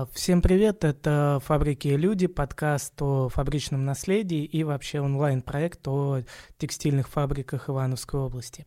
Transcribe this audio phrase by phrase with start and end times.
[0.00, 6.20] А, всем привет, это «Фабрики и люди», подкаст о фабричном наследии и вообще онлайн-проект о
[6.56, 8.66] текстильных фабриках Ивановской области.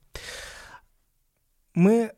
[1.73, 2.11] Мы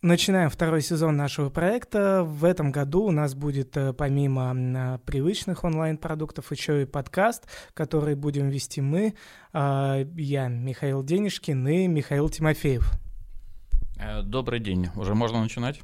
[0.00, 2.22] начинаем второй сезон нашего проекта.
[2.22, 8.48] В этом году у нас будет э, помимо привычных онлайн-продуктов еще и подкаст, который будем
[8.48, 9.14] вести мы,
[9.52, 12.92] а, я, Михаил Денежкин и Михаил Тимофеев.
[13.98, 14.88] Э, добрый день.
[14.94, 15.80] Уже можно начинать?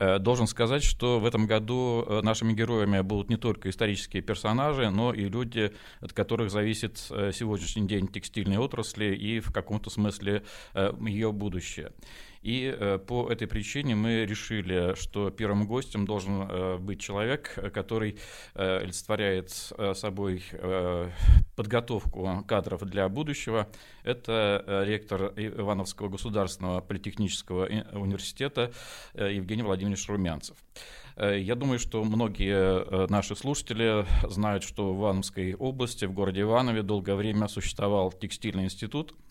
[0.00, 4.88] Э, должен сказать, что в этом году э, нашими героями будут не только исторические персонажи,
[4.88, 10.42] но и люди, от которых зависит э, сегодняшний день текстильной отрасли и в каком-то смысле
[11.00, 11.92] ее будущее.
[12.42, 18.16] И э, по этой причине мы решили, что первым гостем должен э, быть человек, который
[18.54, 20.42] э, олицетворяет собой
[21.56, 23.68] подготовку кадров для будущего.
[24.04, 28.72] Это ректор Ивановского государственного политехнического университета
[29.14, 30.56] Евгений Владимирович Румянцев.
[31.16, 37.16] Я думаю, что многие наши слушатели знают, что в Ивановской области, в городе Иванове, долгое
[37.16, 39.14] время существовал текстильный институт–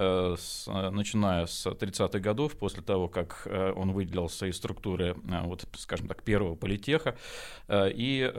[0.00, 5.64] с, э, начиная с 30-х годов, после того, как э, он выделился из структуры, вот,
[5.76, 7.16] скажем так, первого политеха,
[7.68, 8.30] и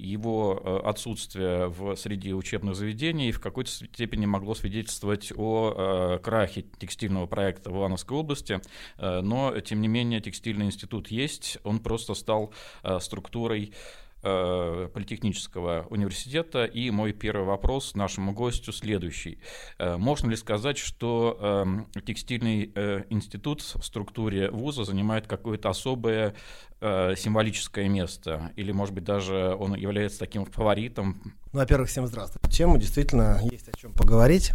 [0.00, 7.70] его отсутствие в среде учебных заведений в какой-то степени могло свидетельствовать о крахе текстильного проекта
[7.70, 8.60] в Ивановской области,
[8.98, 12.52] но, тем не менее, текстильный институт есть, он просто стал
[13.00, 13.74] структурой Э,
[14.20, 16.64] политехнического университета.
[16.64, 19.40] И мой первый вопрос нашему гостю следующий.
[19.78, 26.34] Э, можно ли сказать, что эм, текстильный э, институт в структуре вуза занимает какое-то особое
[26.80, 28.52] символическое место?
[28.54, 31.20] Или, может быть, даже он является таким фаворитом?
[31.52, 32.48] Ну, во-первых, всем здравствуйте.
[32.50, 34.52] Тему действительно есть о чем поговорить,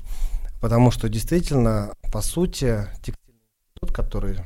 [0.61, 4.37] потому что действительно, по сути, текстильный институт, который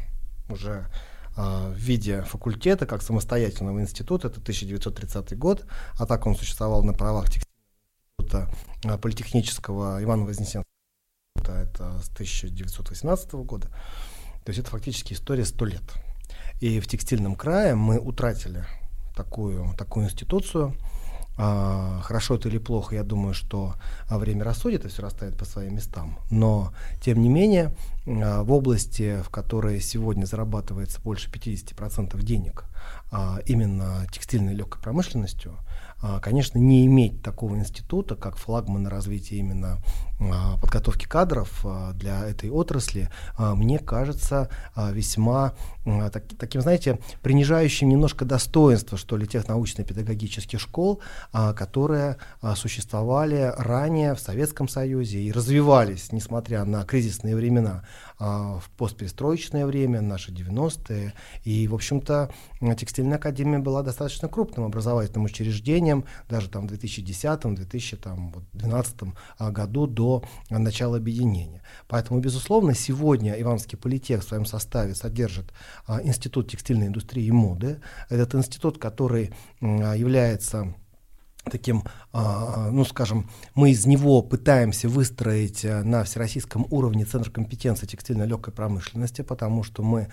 [0.50, 0.88] уже
[1.38, 5.66] в виде факультета, как самостоятельного института, это 1930 год,
[5.98, 8.50] а так он существовал на правах института
[8.84, 10.66] а, политехнического Ивана-Вознесенского
[11.46, 13.68] это с 1918 года.
[14.44, 15.84] То есть это фактически история 100 лет.
[16.60, 18.66] И в текстильном крае мы утратили
[19.16, 20.76] такую, такую институцию,
[21.38, 23.76] а, хорошо это или плохо, я думаю, что
[24.10, 26.18] а, время рассудит и все расставит по своим местам.
[26.32, 27.76] Но, тем не менее,
[28.08, 32.66] а, в области, в которой сегодня зарабатывается больше 50% денег,
[33.46, 35.58] именно текстильной легкой промышленностью,
[36.22, 39.80] конечно, не иметь такого института, как флагман развития именно
[40.20, 45.54] а, подготовки кадров а, для этой отрасли, а, мне кажется весьма
[45.86, 51.02] так, таким, знаете, принижающим немножко достоинство, что ли, тех научно-педагогических школ,
[51.32, 52.18] которые
[52.56, 57.86] существовали ранее в Советском Союзе и развивались, несмотря на кризисные времена,
[58.20, 61.14] в постперестроечное время, наши 90-е.
[61.44, 62.32] И, в общем-то,
[62.78, 69.14] текстильная академия была достаточно крупным образовательным учреждением, даже там в 2010-2012
[69.52, 71.62] году до начала объединения.
[71.88, 75.54] Поэтому, безусловно, сегодня Ивановский политех в своем составе содержит
[75.86, 77.82] а, Институт текстильной индустрии и моды.
[78.10, 80.74] Этот институт, который а, является
[81.50, 88.28] таким, а, ну скажем, мы из него пытаемся выстроить на всероссийском уровне центр компетенции текстильной
[88.28, 90.10] легкой промышленности, потому что мы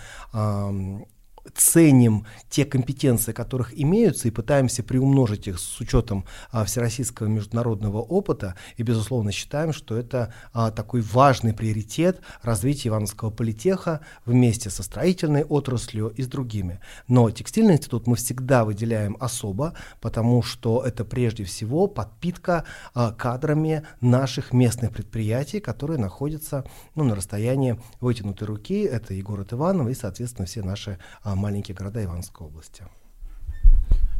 [1.52, 8.54] ценим те компетенции, которых имеются, и пытаемся приумножить их с учетом а, всероссийского международного опыта,
[8.76, 15.44] и, безусловно, считаем, что это а, такой важный приоритет развития Ивановского политеха вместе со строительной
[15.44, 16.80] отраслью и с другими.
[17.08, 23.82] Но текстильный институт мы всегда выделяем особо, потому что это прежде всего подпитка а, кадрами
[24.00, 28.82] наших местных предприятий, которые находятся ну, на расстоянии вытянутой руки.
[28.82, 32.84] Это и город Иваново, и, соответственно, все наши а, маленькие города Ивановской области.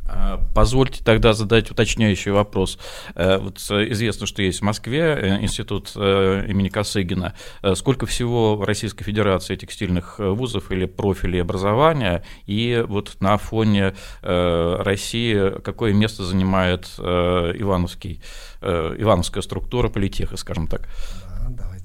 [0.07, 2.78] А, позвольте тогда задать уточняющий вопрос.
[3.15, 7.34] Э, вот э, известно, что есть в Москве э, институт имени Косыгина.
[7.75, 12.25] Сколько всего в Российской Федерации текстильных вузов или профилей образования?
[12.47, 18.21] И вот на фоне России какое место занимает Ивановский,
[18.60, 20.89] Ивановская структура политеха, скажем так?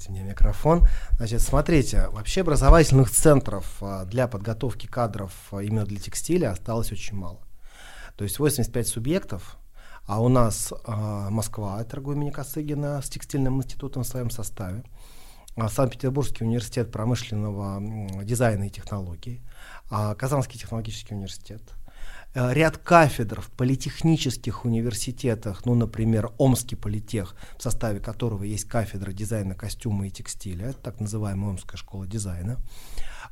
[0.10, 0.88] Мне микрофон.
[1.18, 7.16] Значит, смотрите, вообще образовательных центров а, для подготовки кадров а, именно для текстиля осталось очень
[7.16, 7.40] мало.
[8.16, 9.58] То есть 85 субъектов,
[10.06, 14.84] а у нас а, Москва, торгуя имени Косыгина, с текстильным институтом в своем составе,
[15.56, 19.42] Санкт-Петербургский университет промышленного дизайна и технологий,
[19.90, 21.79] Казанский технологический университет, Э,
[22.51, 29.56] ряд кафедр в политехнических университетах, ну, например, Омский политех, в составе которого есть кафедра дизайна
[29.56, 32.57] костюма и текстиля, это так называемая Омская школа дизайна,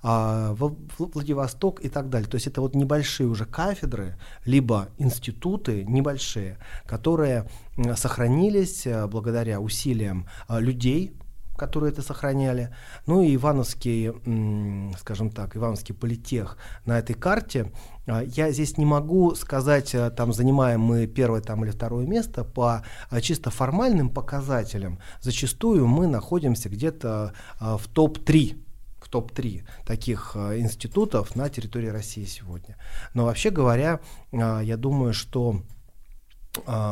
[0.04, 0.56] а,
[0.98, 2.30] Владивосток и так далее.
[2.30, 7.50] То есть это вот небольшие уже кафедры, либо институты небольшие, которые
[7.96, 11.14] сохранились э, благодаря усилиям э, людей,
[11.58, 12.74] которые это сохраняли.
[13.06, 14.14] Ну и Ивановский,
[15.00, 17.72] скажем так, Ивановский политех на этой карте.
[18.08, 22.44] А, я здесь не могу сказать, э, там занимаем мы первое там, или второе место
[22.44, 25.00] по а, чисто формальным показателям.
[25.22, 28.64] Зачастую мы находимся где-то а, в топ-3
[29.00, 32.76] в топ-3 таких институтов на территории России сегодня.
[33.14, 34.02] Но вообще говоря,
[34.34, 35.62] я думаю, что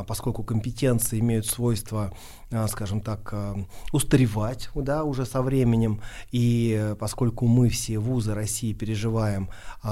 [0.07, 2.13] поскольку компетенции имеют свойство,
[2.51, 3.55] а, скажем так, а,
[3.91, 6.01] устаревать да, уже со временем,
[6.31, 9.49] и поскольку мы все вузы России переживаем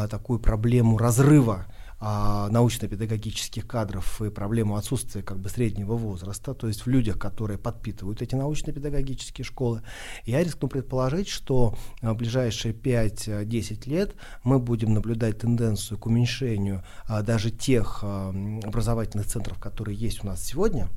[0.10, 1.66] такую проблему разрыва
[2.06, 7.58] а, научно-педагогических кадров и проблему отсутствия как бы среднего возраста, то есть в людях, которые
[7.58, 9.84] подпитывают эти научно-педагогические школы,
[10.26, 17.22] я рискну предположить, что в ближайшие 5-10 лет мы будем наблюдать тенденцию к уменьшению а,
[17.22, 18.36] даже тех а,
[18.66, 20.90] образовательных центров, которые есть у нас сегодня.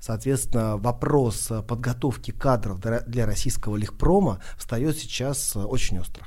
[0.00, 6.24] Соответственно, вопрос подготовки кадров для российского легпрома встает сейчас очень остро.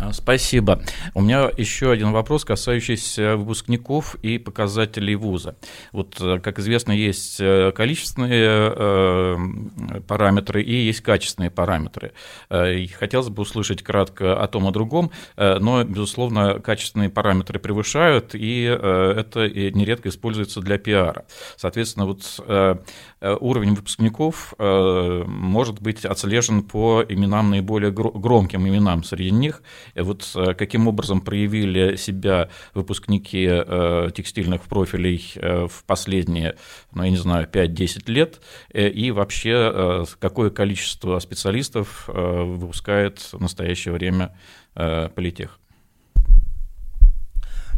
[0.00, 0.80] А, спасибо.
[1.14, 5.56] У меня еще один вопрос, касающийся выпускников и показателей вуза.
[5.90, 9.36] Вот, э, как известно, есть э, количественные э,
[10.06, 12.12] параметры и есть качественные параметры.
[12.48, 19.48] Хотелось бы услышать кратко о том, о другом, но, безусловно, качественные параметры превышают, и это
[19.48, 21.24] нередко используется для пиара.
[21.56, 22.40] Соответственно, вот
[23.20, 29.62] уровень выпускников может быть отслежен по именам наиболее громким именам среди них–
[29.94, 36.56] вот э, каким образом проявили себя выпускники э, текстильных профилей в последние,
[36.92, 38.40] ну, я не знаю, 5-10 лет,
[38.72, 44.36] и вообще какое количество специалистов выпускает в настоящее время
[44.74, 45.58] политех?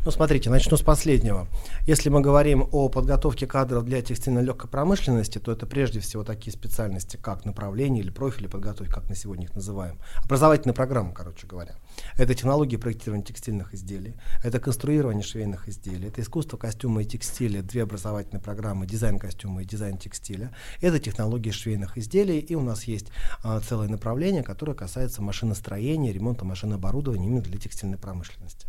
[0.03, 1.47] Ну, смотрите, начну с последнего.
[1.87, 7.19] Если мы говорим о подготовке кадров для текстильно-легкой промышленности, то это прежде всего такие специальности,
[7.19, 9.99] как направление или профили подготовки, как мы сегодня их называем.
[10.25, 11.75] Образовательные программы, короче говоря.
[12.17, 17.83] Это технологии проектирования текстильных изделий, это конструирование швейных изделий, это искусство костюма и текстиля, две
[17.83, 20.51] образовательные программы, дизайн костюма и дизайн текстиля.
[20.81, 23.09] Это технологии швейных изделий, и у нас есть
[23.43, 28.67] а, целое направление, которое касается машиностроения, ремонта машиноборудования именно для текстильной промышленности.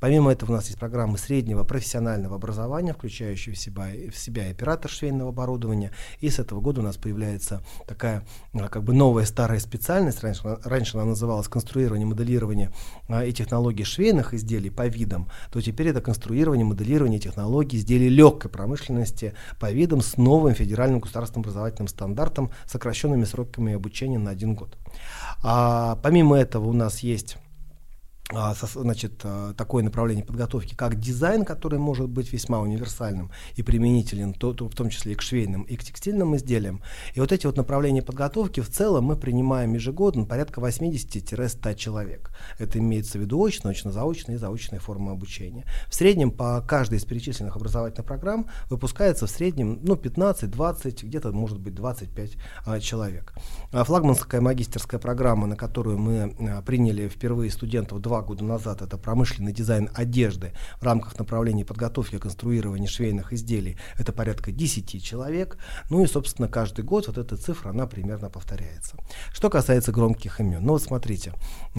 [0.00, 4.90] Помимо этого у нас есть программы среднего профессионального образования, включающие в себя, в себя оператор
[4.90, 5.92] швейного оборудования.
[6.20, 10.22] И с этого года у нас появляется такая а, как бы новая старая специальность.
[10.22, 12.72] Раньше, раньше она называлась конструирование, моделирование
[13.08, 15.28] а, и технологии швейных изделий по видам.
[15.52, 21.42] То теперь это конструирование, моделирование технологий изделий легкой промышленности по видам с новым федеральным государственным
[21.42, 24.76] образовательным стандартом, сокращенными сроками обучения на один год.
[25.42, 27.36] А, помимо этого у нас есть
[28.30, 34.54] значит, а, такое направление подготовки, как дизайн, который может быть весьма универсальным и применителен, то,
[34.54, 36.82] то, в том числе и к швейным, и к текстильным изделиям.
[37.14, 42.30] И вот эти вот направления подготовки в целом мы принимаем ежегодно порядка 80-100 человек.
[42.58, 45.66] Это имеется в виду очно, очно-заочные и заочные формы обучения.
[45.88, 51.60] В среднем по каждой из перечисленных образовательных программ выпускается в среднем ну, 15-20, где-то может
[51.60, 52.32] быть 25
[52.64, 53.34] а, человек.
[53.70, 58.96] А флагманская магистерская программа, на которую мы а, приняли впервые студентов два года назад, это
[58.96, 65.58] промышленный дизайн одежды в рамках направления подготовки и конструирования швейных изделий, это порядка 10 человек.
[65.90, 68.96] Ну и, собственно, каждый год вот эта цифра, она примерно повторяется.
[69.32, 71.32] Что касается громких имен, ну вот смотрите,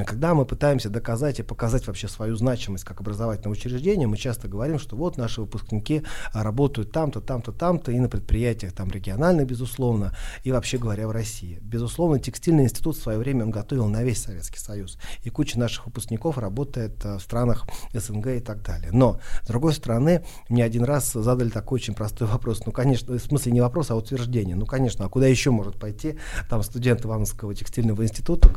[0.06, 4.78] когда мы пытаемся доказать и показать вообще свою значимость как образовательного учреждения, мы часто говорим,
[4.78, 10.14] что вот наши выпускники работают там-то, там-то, там-то и на предприятиях там региональных, безусловно,
[10.44, 11.60] и вообще говоря в России.
[11.62, 14.98] Безусловно, текстильный институт в свое время он готовил на весь Советский Союз.
[15.24, 18.90] И куча наших выпускников выпускников работает э, в странах СНГ и так далее.
[18.92, 22.66] Но, с другой стороны, мне один раз задали такой очень простой вопрос.
[22.66, 24.56] Ну, конечно, в смысле не вопрос, а утверждение.
[24.56, 26.16] Ну, конечно, а куда еще может пойти
[26.50, 28.50] там студент Ивановского текстильного института,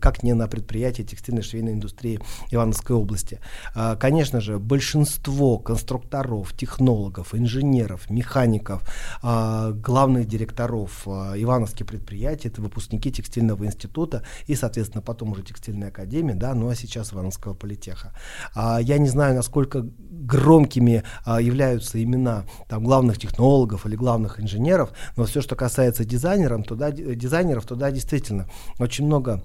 [0.00, 2.20] как не на предприятие текстильной швейной индустрии
[2.50, 3.40] Ивановской области?
[3.74, 8.82] А, конечно же, большинство конструкторов, технологов, инженеров, механиков,
[9.22, 15.88] а, главных директоров а, Ивановских предприятий, это выпускники текстильного института и, соответственно, потом уже текстильной
[15.88, 18.12] академии, да, ну а сейчас Ивановского политеха.
[18.54, 24.92] А, я не знаю, насколько громкими а, являются имена там, главных технологов или главных инженеров,
[25.16, 28.48] но все, что касается дизайнеров, туда, дизайнеров, туда действительно
[28.78, 29.42] очень много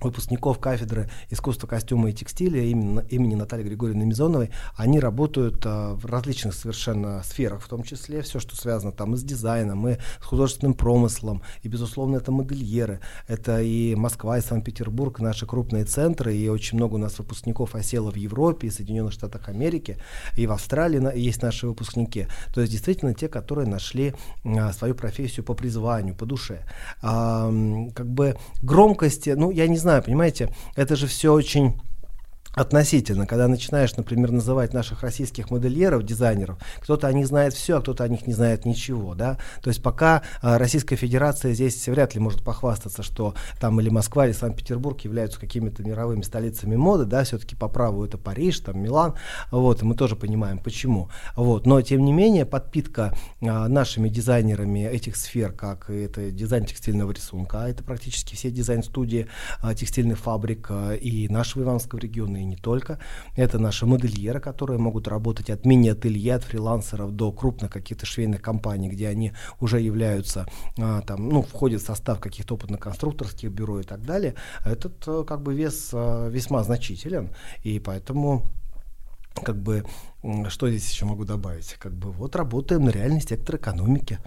[0.00, 6.06] выпускников кафедры искусства костюма и текстиля имени, имени Натальи Григорьевны Мизоновой, они работают а, в
[6.06, 10.24] различных совершенно сферах, в том числе все, что связано там и с дизайном, и с
[10.24, 16.48] художественным промыслом, и, безусловно, это модельеры, это и Москва, и Санкт-Петербург, наши крупные центры, и
[16.48, 19.98] очень много у нас выпускников осело в Европе, и Соединенных Штатах Америки,
[20.36, 22.26] и в Австралии на, есть наши выпускники.
[22.54, 26.66] То есть, действительно, те, которые нашли а, свою профессию по призванию, по душе.
[27.02, 27.50] А,
[27.94, 31.74] как бы громкости, ну, я не знаю, понимаете, это же все очень
[32.54, 37.80] относительно, когда начинаешь, например, называть наших российских модельеров, дизайнеров, кто-то о них знает все, а
[37.80, 42.14] кто-то о них не знает ничего, да, то есть пока а, Российская Федерация здесь вряд
[42.14, 47.24] ли может похвастаться, что там или Москва, или Санкт-Петербург являются какими-то мировыми столицами моды, да,
[47.24, 49.14] все-таки по праву это Париж, там Милан,
[49.50, 54.86] вот, и мы тоже понимаем, почему, вот, но тем не менее подпитка а, нашими дизайнерами
[54.86, 59.26] этих сфер, как это дизайн текстильного рисунка, а это практически все дизайн-студии
[59.60, 62.98] а, текстильных фабрик а, и нашего Ивановского региона, и не только.
[63.36, 68.88] Это наши модельеры, которые могут работать от мини-ателье, от фрилансеров до крупных каких-то швейных компаний,
[68.88, 70.46] где они уже являются,
[70.78, 74.34] а, там, ну, входят в состав каких-то опытно-конструкторских бюро и так далее.
[74.64, 77.30] Этот э, как бы вес а, весьма значителен,
[77.62, 78.44] и поэтому
[79.42, 79.84] как бы
[80.48, 81.74] что здесь еще могу добавить?
[81.74, 84.18] Как бы вот работаем на реальный сектор экономики.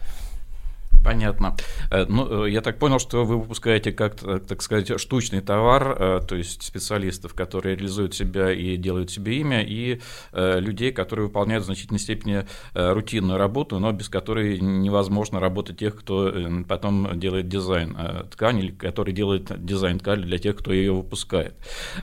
[1.08, 1.56] Понятно.
[1.90, 6.20] Э, ну, э, я так понял, что вы выпускаете как, так сказать, штучный товар, э,
[6.28, 10.02] то есть специалистов, которые реализуют себя и делают себе имя, и
[10.34, 16.34] людей, которые выполняют в значительной степени рутинную работу, но без которой невозможно работать тех, кто
[16.68, 17.98] потом делает дизайн
[18.30, 21.56] ткани, или который делает дизайн ткани для тех, кто ее выпускает.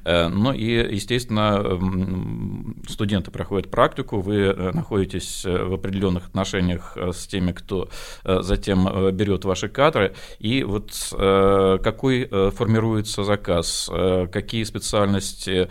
[0.05, 1.79] Ну и, естественно,
[2.89, 7.89] студенты проходят практику, вы находитесь в определенных отношениях с теми, кто
[8.25, 13.91] затем Э, берет ваши кадры, и вот э, какой э, формируется заказ,
[14.31, 15.69] какие специальности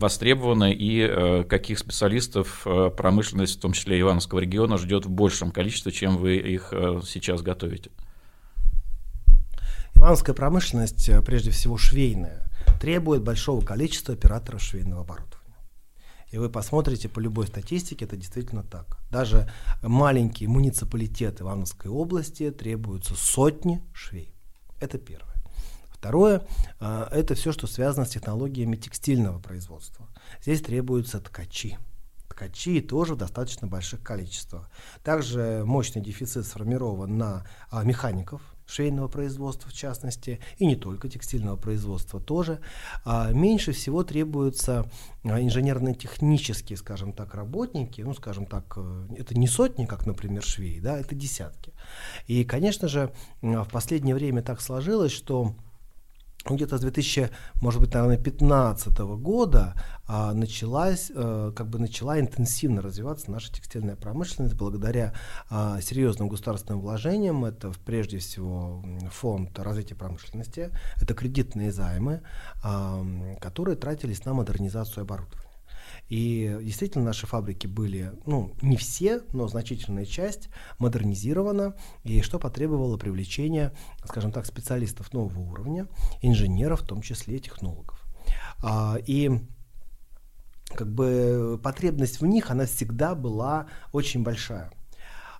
[0.00, 2.66] востребованы и каких специалистов
[2.96, 6.74] промышленность, в том числе Ивановского региона, ждет в большем количестве, чем вы их
[7.06, 7.90] сейчас готовите?
[9.94, 12.44] Ивановская промышленность, прежде всего швейная,
[12.80, 15.39] требует большого количества операторов швейного оборудования.
[16.30, 18.98] И вы посмотрите по любой статистике, это действительно так.
[19.10, 19.50] Даже
[19.82, 24.32] маленькие муниципалитеты Ивановской области требуются сотни швей.
[24.80, 25.34] Это первое.
[25.90, 26.46] Второе,
[26.78, 30.08] а, это все, что связано с технологиями текстильного производства.
[30.40, 31.76] Здесь требуются ткачи.
[32.28, 34.70] Ткачи тоже в достаточно больших количествах.
[35.02, 38.40] Также мощный дефицит сформирован на а, механиков,
[38.70, 42.60] швейного производства в частности, и не только текстильного производства тоже,
[43.04, 44.90] а меньше всего требуются
[45.24, 50.80] а, инженерно-технические, скажем так, работники, ну, скажем так, э, это не сотни, как, например, швей,
[50.80, 51.72] да, это десятки.
[52.26, 53.12] И, конечно же,
[53.42, 55.54] в последнее время так сложилось, что
[56.48, 57.30] где-то с 2000,
[57.60, 59.74] может быть, наверное, 2015 года
[60.06, 65.14] а, началась, а, как бы начала интенсивно развиваться наша текстильная промышленность благодаря
[65.50, 67.44] а, серьезным государственным вложениям.
[67.44, 72.22] Это прежде всего фонд развития промышленности, это кредитные займы,
[72.62, 73.04] а,
[73.40, 75.49] которые тратились на модернизацию оборудования.
[76.10, 80.48] И действительно наши фабрики были, ну, не все, но значительная часть
[80.78, 83.72] модернизирована, и что потребовало привлечения,
[84.04, 85.86] скажем так, специалистов нового уровня,
[86.20, 88.04] инженеров, в том числе технологов.
[88.62, 89.30] А, и
[90.74, 94.72] как бы потребность в них, она всегда была очень большая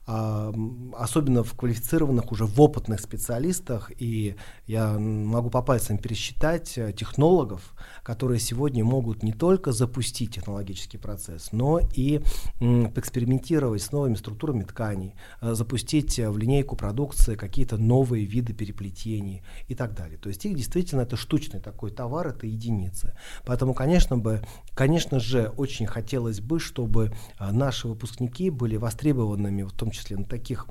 [0.06, 3.92] особенно в квалифицированных, уже в опытных специалистах.
[3.98, 4.34] И
[4.66, 11.52] я могу по пальцам пересчитать э, технологов, которые сегодня могут не только запустить технологический процесс,
[11.52, 12.22] но и
[12.58, 19.74] поэкспериментировать с новыми структурами тканей, э, запустить в линейку продукции какие-то новые виды переплетений и
[19.74, 20.18] так далее.
[20.18, 23.14] То есть их действительно это штучный такой товар, это единицы.
[23.44, 24.42] Поэтому, конечно, бы,
[24.74, 30.24] конечно же, очень хотелось бы, чтобы э, наши выпускники были востребованными, в том числе на
[30.24, 30.66] таких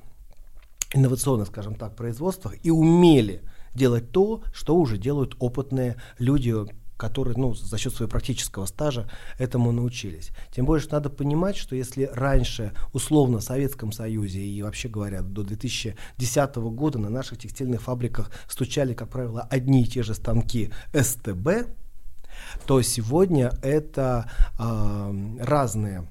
[0.93, 3.41] инновационных, скажем так, производствах и умели
[3.73, 6.55] делать то, что уже делают опытные люди,
[6.97, 10.31] которые ну, за счет своего практического стажа этому научились.
[10.51, 15.21] Тем более, что надо понимать, что если раньше, условно, в Советском Союзе и вообще говоря,
[15.21, 20.71] до 2010 года на наших текстильных фабриках стучали, как правило, одни и те же станки
[20.93, 21.69] СТБ,
[22.65, 26.07] то сегодня это э, разные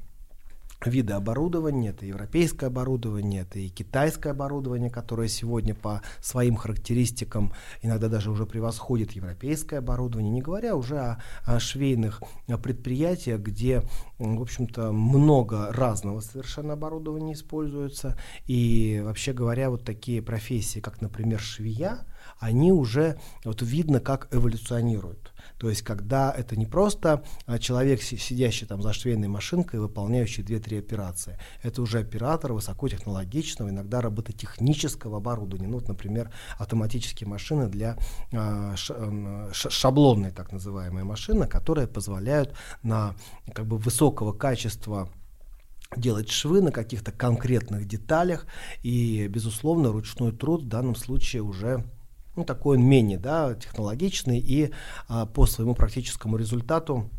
[0.85, 8.08] виды оборудования, это европейское оборудование, это и китайское оборудование, которое сегодня по своим характеристикам иногда
[8.08, 12.23] даже уже превосходит европейское оборудование, не говоря уже о, о швейных
[12.62, 13.82] предприятиях, где,
[14.18, 18.16] в общем-то, много разного совершенно оборудования используется,
[18.47, 22.06] и вообще говоря, вот такие профессии, как, например, швея,
[22.38, 25.33] они уже вот видно, как эволюционируют.
[25.59, 30.78] То есть, когда это не просто а, человек, сидящий там за швейной машинкой, выполняющий 2-3
[30.78, 31.38] операции.
[31.62, 35.66] Это уже оператор высокотехнологичного, иногда робототехнического оборудования.
[35.66, 37.97] Ну, вот, например, автоматические машины для
[38.30, 38.75] э,
[39.52, 43.16] шаблонной, так называемой машины, которые позволяют на
[43.52, 45.11] как бы высокого качества
[45.97, 48.47] делать швы на каких-то конкретных деталях,
[48.83, 51.85] и, безусловно, ручной труд в данном случае уже
[52.38, 54.73] ну, такой он менее да, технологичный и
[55.09, 57.11] а, по своему практическому результату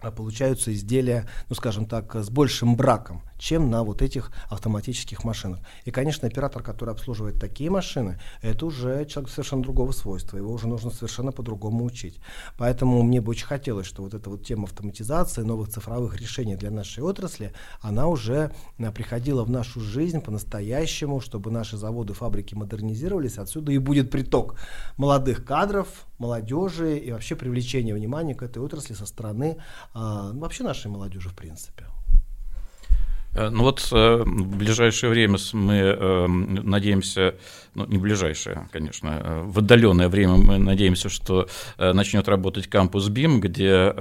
[0.00, 5.60] а, получаются изделия, ну скажем так, с большим браком чем на вот этих автоматических машинах.
[5.84, 10.68] И, конечно, оператор, который обслуживает такие машины, это уже человек совершенно другого свойства, его уже
[10.68, 12.18] нужно совершенно по-другому учить.
[12.58, 16.70] Поэтому мне бы очень хотелось, что вот эта вот тема автоматизации, новых цифровых решений для
[16.70, 23.38] нашей отрасли, она уже а, приходила в нашу жизнь по-настоящему, чтобы наши заводы, фабрики модернизировались,
[23.38, 24.56] отсюда и будет приток
[24.96, 29.58] молодых кадров, молодежи и вообще привлечение внимания к этой отрасли со стороны
[29.94, 31.86] а, вообще нашей молодежи в принципе.
[33.36, 37.34] Э, ну вот э, в ближайшее время мы э, надеемся,
[37.74, 41.46] ну не ближайшее, конечно, в отдаленное время мы надеемся, что
[41.78, 43.92] начнет работать кампус БИМ, где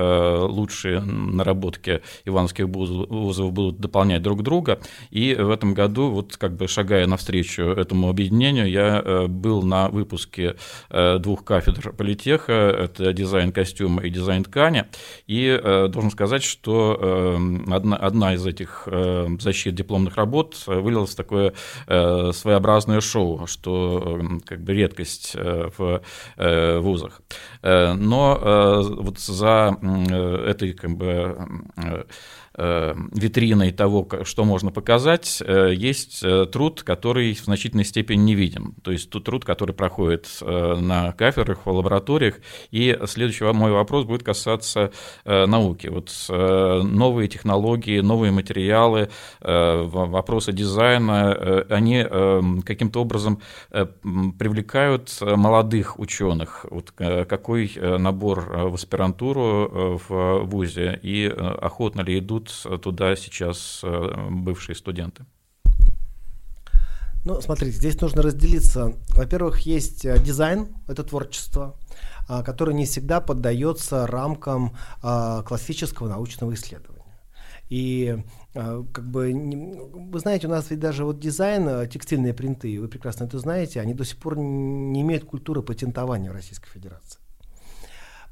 [0.47, 4.79] лучшие наработки ивановских вузов будут дополнять друг друга.
[5.09, 10.55] И в этом году, вот как бы шагая навстречу этому объединению, я был на выпуске
[10.89, 14.85] двух кафедр политеха, это дизайн костюма и дизайн ткани,
[15.27, 17.37] и должен сказать, что
[17.67, 18.87] одна, одна из этих
[19.39, 21.53] защит дипломных работ э, вылилось такое
[21.87, 26.01] э, своеобразное шоу, что э, как бы редкость в
[26.35, 27.21] вузах.
[27.61, 29.77] Но вот за
[30.45, 31.35] этой как бы
[31.77, 32.03] Э,
[32.57, 38.75] витриной того, что можно показать, э, есть э, труд, который в значительной степени не видим.
[38.83, 42.35] То есть тот труд, который проходит на кафедрах, в лабораториях.
[42.71, 44.91] И следующий мой вопрос будет касаться
[45.25, 45.87] науки.
[45.87, 49.09] Вот новые технологии, новые материалы,
[49.41, 52.03] вопросы дизайна, они
[52.63, 53.41] каким-то образом
[53.71, 56.65] привлекают молодых ученых.
[56.69, 64.29] Вот какой набор в аспирантуру в ВУЗе и охотно ли идут идут туда сейчас э,
[64.29, 65.25] бывшие студенты?
[67.25, 68.93] Ну, смотрите, здесь нужно разделиться.
[69.09, 71.75] Во-первых, есть э, дизайн, это творчество,
[72.27, 77.03] а, которое не всегда поддается рамкам а, классического научного исследования.
[77.69, 82.87] И а, как бы, вы знаете, у нас ведь даже вот дизайн, текстильные принты, вы
[82.87, 87.24] прекрасно это знаете, они до сих пор не имеют культуры патентования в Российской Федерации.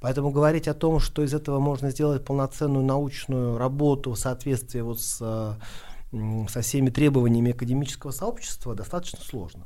[0.04, 5.00] Поэтому говорить о том, что из этого можно сделать полноценную научную работу в соответствии вот
[5.00, 5.18] с,
[6.50, 9.64] со всеми требованиями академического сообщества, достаточно сложно.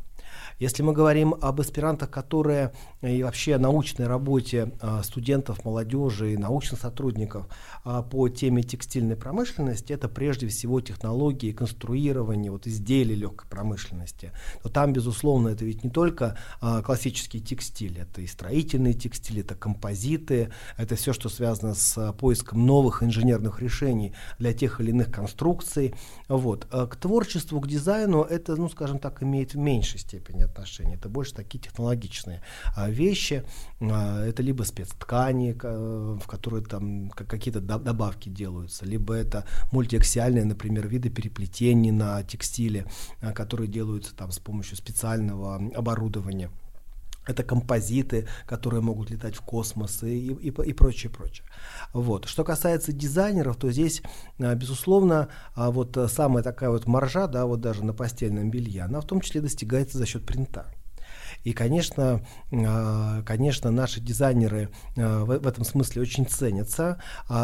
[0.60, 6.38] Если мы говорим об аспирантах, которые э, и вообще научной работе э, студентов, молодежи и
[6.38, 7.48] научных сотрудников
[7.86, 14.32] э, по теме текстильной промышленности, это прежде всего технологии конструирования вот, изделий легкой промышленности.
[14.64, 20.52] То там, безусловно, это ведь не только классический текстиль, это и строительный текстиль, это композиты,
[20.78, 25.94] это все, что связано с поиском новых инженерных решений для тех или иных конструкций.
[26.28, 26.66] Вот.
[26.66, 30.96] К творчеству, к дизайну это, ну, скажем так, имеет в меньшей степени отношения.
[30.96, 32.42] Это больше такие технологичные
[32.76, 33.44] а, вещи.
[33.80, 41.10] А, это либо спецткани, в которые там какие-то добавки делаются, либо это мультиаксиальные, например, виды
[41.10, 42.86] переплетений на текстиле,
[43.22, 46.50] а, которые делаются там с помощью специального оборудования.
[47.28, 51.46] Это композиты, которые могут летать в космос и, и, и прочее, прочее.
[51.94, 52.26] Вот.
[52.26, 54.02] Что касается дизайнеров, то здесь,
[54.38, 59.22] безусловно, вот самая такая вот маржа, да, вот даже на постельном белье, она в том
[59.22, 60.74] числе достигается за счет принта.
[61.48, 62.20] И, конечно,
[63.26, 67.02] конечно, наши дизайнеры в этом смысле очень ценятся.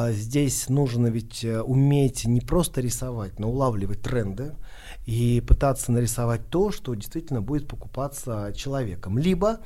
[0.09, 4.55] Здесь нужно ведь э, уметь не просто рисовать, но улавливать тренды
[5.05, 9.17] и пытаться нарисовать то, что действительно будет покупаться человеком.
[9.17, 9.59] Либо, а,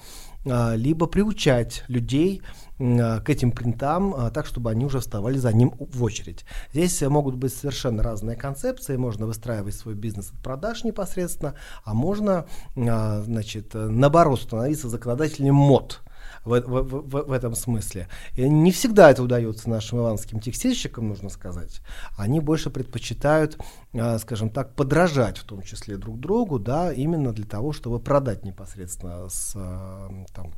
[0.46, 2.42] либо приучать людей
[2.80, 6.46] а, к этим принтам а, так, чтобы они уже вставали за ним в очередь.
[6.72, 8.98] Здесь могут быть совершенно разные концепции.
[8.98, 12.46] Можно выстраивать свой бизнес от продаж непосредственно, а можно,
[12.76, 16.02] значит, наоборот, становиться законодателем мод
[16.48, 18.08] в, в, в, в этом смысле.
[18.36, 21.82] И не всегда это удается нашим иванским текстильщикам, нужно сказать.
[22.18, 23.58] Они больше предпочитают,
[23.94, 28.46] э, скажем так, подражать в том числе друг другу, да, именно для того, чтобы продать
[28.46, 30.54] непосредственно с, э, там,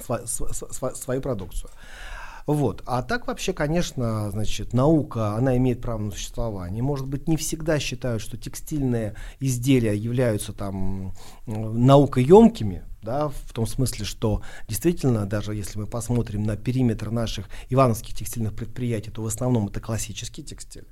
[0.00, 1.70] сва, сва, свою продукцию.
[2.46, 2.82] Вот.
[2.86, 6.82] А так вообще, конечно, значит, наука, она имеет право на существование.
[6.82, 11.12] Может быть, не всегда считают, что текстильные изделия являются там
[11.46, 18.14] наукоемкими, да, в том смысле, что действительно, даже если мы посмотрим на периметр наших ивановских
[18.14, 20.86] текстильных предприятий, то в основном это классический текстиль.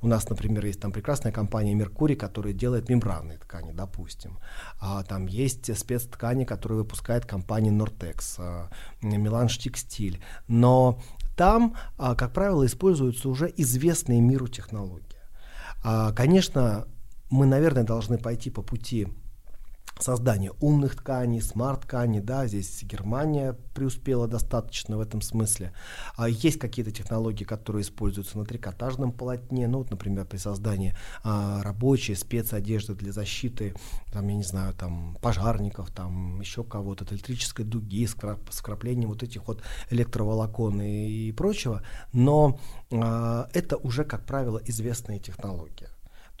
[0.00, 4.38] У нас, например, есть там прекрасная компания Меркурий, которая делает мембранные ткани, допустим.
[4.80, 10.22] А, там есть спецткани, которые выпускает компания Нортекс, а, Текстиль.
[10.48, 11.00] Но
[11.36, 15.06] там, а, как правило, используются уже известные миру технологии.
[15.84, 16.86] А, конечно,
[17.30, 19.08] мы, наверное, должны пойти по пути
[20.02, 25.72] создание умных тканей, смарт-тканей, да, здесь Германия преуспела достаточно в этом смысле.
[26.16, 31.62] А есть какие-то технологии, которые используются на трикотажном полотне, ну, вот, например, при создании а,
[31.62, 33.74] рабочей спецодежды для защиты,
[34.12, 39.46] там, я не знаю, там, пожарников, там, еще кого-то, электрической дуги, скрап, скрапления вот этих
[39.46, 42.58] вот электроволокон и, и прочего, но
[42.92, 45.88] а, это уже, как правило, известные технологии.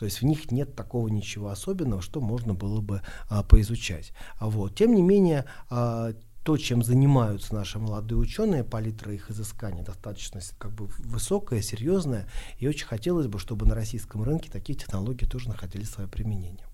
[0.02, 4.12] То есть в них нет такого ничего особенного, что можно было бы а, поизучать.
[4.36, 4.74] А вот.
[4.74, 10.72] Тем не менее, а, то, чем занимаются наши молодые ученые, палитра их изысканий достаточно как
[10.72, 12.26] бы высокая, серьезная,
[12.58, 16.66] и очень хотелось бы, чтобы на российском рынке такие технологии тоже находили свое применение.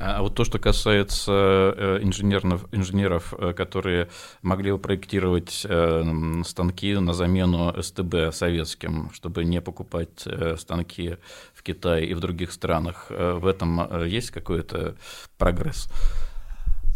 [0.00, 1.32] А вот то, что касается
[1.76, 4.08] э, инженеров, инженеров, э, которые
[4.42, 10.24] могли бы проектировать э, станки на замену СТБ советским, чтобы не покупать
[10.56, 11.16] станки
[11.52, 14.94] в Китае и в других странах, в этом есть какой-то
[15.36, 15.88] прогресс?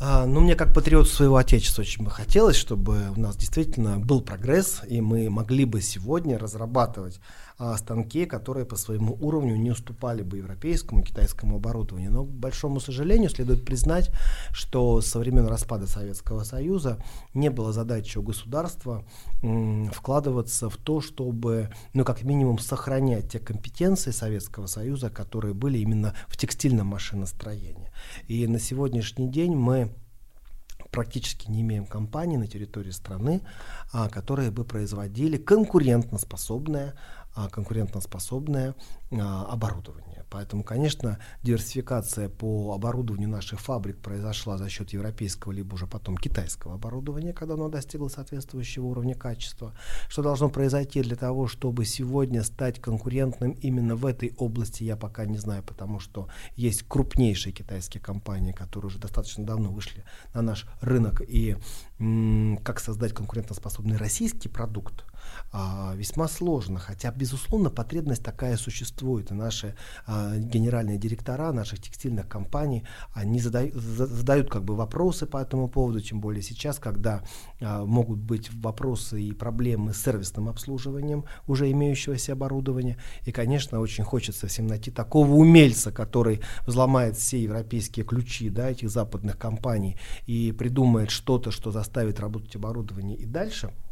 [0.04, 4.20] А, ну, мне как патриот своего отечества очень бы хотелось, чтобы у нас действительно был
[4.20, 7.20] прогресс, и мы могли бы сегодня разрабатывать
[7.64, 12.11] а, станки, которые по своему уровню не уступали бы европейскому, китайскому оборудованию.
[12.11, 14.11] Но, к большому сожалению, следует признать,
[14.51, 16.98] что со времен распада Советского Союза
[17.35, 19.05] не было задачи у государства
[19.92, 26.16] вкладываться в то, чтобы, ну, как минимум, сохранять те компетенции Советского Союза, которые были именно
[26.27, 27.92] в текстильном машиностроении.
[28.27, 29.94] И на сегодняшний день мы
[30.92, 33.40] практически не имеем компаний на территории страны,
[33.92, 36.94] а, которые бы производили конкурентоспособное
[37.35, 38.75] конкурентоспособное
[39.11, 40.25] а, оборудование.
[40.33, 46.75] Поэтому, конечно, диверсификация по оборудованию наших фабрик произошла за счет европейского либо уже потом китайского
[46.75, 49.75] оборудования, когда оно достигло соответствующего уровня качества.
[50.09, 55.27] Что должно произойти для того, чтобы сегодня стать конкурентным именно в этой области, я пока
[55.27, 60.66] не знаю, потому что есть крупнейшие китайские компании, которые уже достаточно давно вышли на наш
[60.81, 61.21] рынок.
[61.29, 61.57] И
[62.64, 65.12] как создать конкурентоспособный российский продукт, а,
[65.95, 69.31] весьма сложно, хотя, безусловно, потребность такая существует.
[69.31, 69.75] И наши
[70.07, 76.01] а, генеральные директора наших текстильных компаний, они задают, задают как бы вопросы по этому поводу,
[76.01, 77.23] тем более сейчас, когда
[77.61, 82.97] а, могут быть вопросы и проблемы с сервисным обслуживанием уже имеющегося оборудования.
[83.25, 88.90] И, конечно, очень хочется всем найти такого умельца, который взломает все европейские ключи да, этих
[88.90, 93.73] западных компаний и придумает что-то, что заставит работать оборудование и дальше–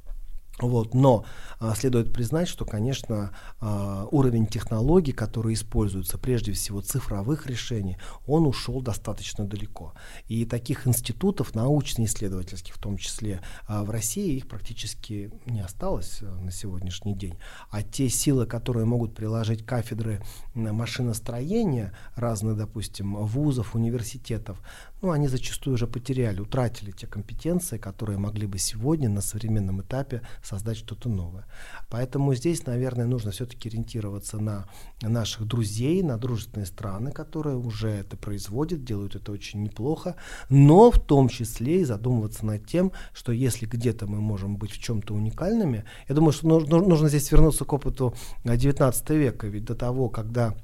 [0.69, 1.25] вот, но
[1.59, 7.97] а, следует признать, что, конечно, а, уровень технологий, которые используются, прежде всего цифровых решений,
[8.27, 9.95] он ушел достаточно далеко.
[10.29, 16.41] И таких институтов, научно-исследовательских в том числе, а, в России их практически не осталось а,
[16.41, 17.39] на сегодняшний день.
[17.71, 20.23] А те силы, которые могут приложить кафедры
[20.55, 24.61] машиностроения разных, допустим, вузов, университетов,
[25.03, 30.23] ну, они зачастую уже потеряли, утратили те компетенции, которые могли бы сегодня на современном этапе
[30.43, 31.47] создать что-то новое.
[31.89, 34.67] Поэтому здесь, наверное, нужно все-таки ориентироваться на
[35.01, 40.17] наших друзей, на дружественные страны, которые уже это производят, делают это очень неплохо,
[40.49, 44.79] но в том числе и задумываться над тем, что если где-то мы можем быть в
[44.79, 50.09] чем-то уникальными, я думаю, что нужно, здесь вернуться к опыту 19 века, ведь до того,
[50.09, 50.55] когда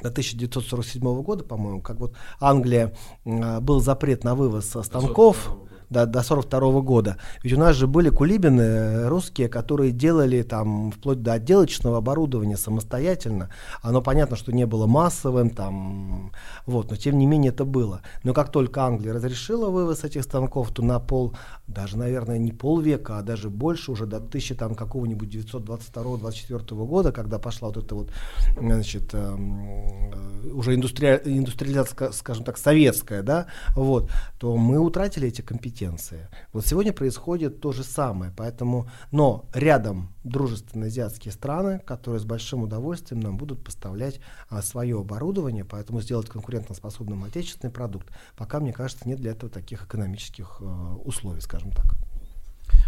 [0.00, 5.56] до 1947 года, по-моему, как вот Англия, э, был запрет на вывоз станков
[5.92, 7.18] до, до 42 года.
[7.42, 12.56] Ведь у нас же были кулибины э, русские, которые делали там вплоть до отделочного оборудования
[12.56, 13.50] самостоятельно.
[13.82, 16.32] Оно понятно, что не было массовым, там,
[16.66, 18.00] вот, но тем не менее это было.
[18.24, 21.34] Но как только Англия разрешила вывоз этих станков, то на пол,
[21.66, 27.38] даже, наверное, не полвека, а даже больше, уже до 1000 там какого-нибудь 922-24 года, когда
[27.38, 28.10] пошла вот эта вот,
[28.58, 30.10] значит, эм,
[30.44, 31.20] э, уже индустри...
[31.24, 36.28] индустриализация, скажем так, советская, да, вот, то мы утратили эти компетенции компетенции.
[36.52, 42.62] Вот сегодня происходит то же самое, поэтому, но рядом дружественные азиатские страны, которые с большим
[42.62, 49.08] удовольствием нам будут поставлять а, свое оборудование, поэтому сделать конкурентоспособным отечественный продукт, пока, мне кажется,
[49.08, 52.11] нет для этого таких экономических а, условий, скажем так.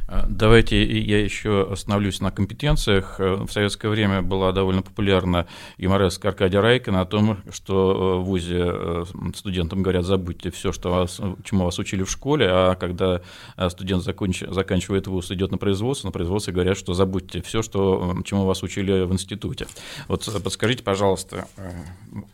[0.07, 3.17] А, давайте я еще остановлюсь на компетенциях.
[3.19, 5.47] Э, в советское время была довольно популярна
[5.79, 10.91] юмореска Аркадия Райкина о том, что э, в ВУЗе э, студентам говорят, забудьте все, что
[10.91, 13.23] вас, чему вас учили в школе, а когда
[13.69, 18.45] студент законч, заканчивает вуз, идет на производство, на производстве говорят, что забудьте все, что, чему
[18.45, 19.67] вас учили в институте.
[20.09, 21.47] Вот подскажите, пожалуйста,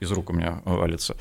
[0.01, 1.17] из рук у меня валится.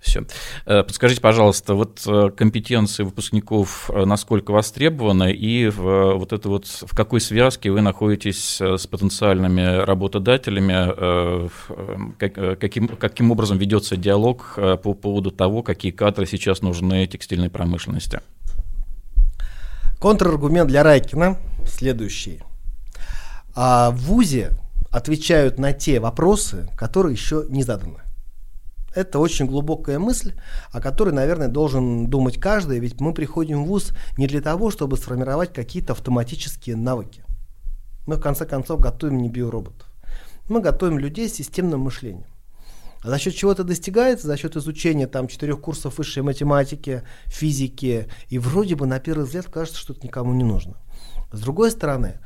[0.00, 0.24] Все.
[0.64, 2.00] Подскажите, пожалуйста, вот
[2.36, 8.76] компетенции выпускников насколько востребованы, и в, вот это вот, в какой связке вы находитесь э,
[8.76, 11.48] с потенциальными работодателями, э,
[12.20, 18.20] э, каким, каким образом ведется диалог по поводу того, какие кадры сейчас нужны текстильной промышленности.
[19.98, 22.40] Контраргумент для Райкина следующий.
[23.54, 24.52] А в ВУЗе
[24.90, 28.00] отвечают на те вопросы, которые еще не заданы.
[28.94, 30.34] Это очень глубокая мысль,
[30.72, 34.96] о которой, наверное, должен думать каждый, ведь мы приходим в ВУЗ не для того, чтобы
[34.96, 37.24] сформировать какие-то автоматические навыки.
[38.06, 39.86] Мы, в конце концов, готовим не биороботов.
[40.48, 42.26] Мы готовим людей с системным мышлением.
[43.02, 44.26] А за счет чего это достигается?
[44.26, 48.08] За счет изучения там четырех курсов высшей математики, физики.
[48.28, 50.76] И вроде бы на первый взгляд кажется, что это никому не нужно.
[51.32, 52.18] С другой стороны,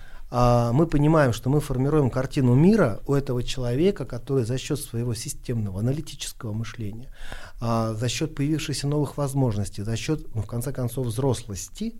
[0.73, 5.79] мы понимаем, что мы формируем картину мира у этого человека, который за счет своего системного
[5.79, 7.15] аналитического мышления,
[7.61, 11.95] а, за счет появившихся новых возможностей, за счет, ну, в конце концов, взрослости,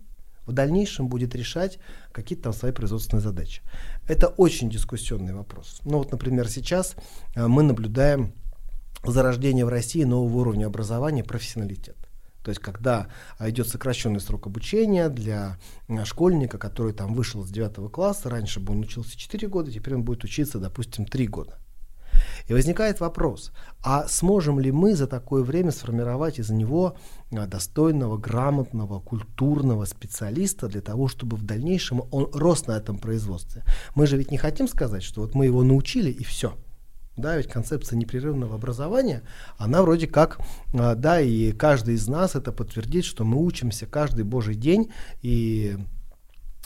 [0.45, 1.79] в дальнейшем будет решать
[2.11, 3.61] какие-то там свои производственные задачи.
[4.07, 5.79] Это очень дискуссионный вопрос.
[5.85, 6.95] Ну вот, например, сейчас
[7.35, 8.33] а, мы наблюдаем
[9.05, 11.95] зарождение в России нового уровня образования профессионалитет.
[12.45, 13.07] То есть, когда
[13.39, 15.57] а, идет сокращенный срок обучения для
[15.89, 19.95] а, школьника, который там вышел с 9 класса, раньше бы он учился 4 года, теперь
[19.95, 21.57] он будет учиться, допустим, 3 года.
[22.47, 23.51] И возникает вопрос,
[23.83, 26.95] а сможем ли мы за такое время сформировать из него
[27.31, 33.63] а, достойного, грамотного, культурного специалиста для того, чтобы в дальнейшем он рос на этом производстве?
[33.95, 36.53] Мы же ведь не хотим сказать, что вот мы его научили и все–
[37.17, 39.23] да, ведь концепция непрерывного образования,
[39.57, 40.39] она вроде как,
[40.73, 45.77] а, да, и каждый из нас это подтвердит, что мы учимся каждый божий день, и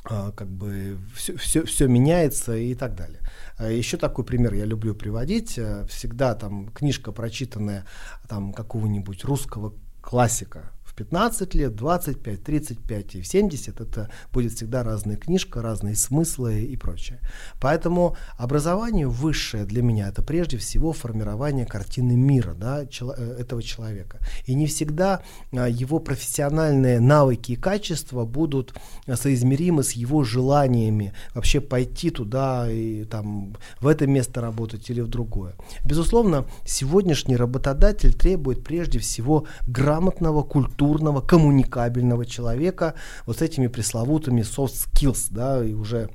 [0.05, 3.19] а, как бы все, все, все меняется и так далее.
[3.57, 5.59] А Еще такой пример я люблю приводить.
[5.89, 7.85] Всегда там книжка, прочитанная
[8.27, 15.15] там какого-нибудь русского классика, 15 лет, 25, 35 и в 70 это будет всегда разная
[15.15, 17.21] книжка, разные смыслы и прочее.
[17.61, 23.63] Поэтому образование высшее для меня это прежде всего формирование картины мира да, чело, э, этого
[23.63, 24.19] человека.
[24.45, 25.21] И не всегда
[25.53, 28.73] а, его профессиональные навыки и качества будут
[29.07, 35.07] соизмеримы с его желаниями вообще пойти туда и там в это место работать или в
[35.07, 35.53] другое.
[35.85, 42.95] Безусловно, сегодняшний работодатель требует прежде всего грамотного культурного культурного, коммуникабельного человека
[43.27, 46.09] вот с этими пресловутыми soft skills, да, и уже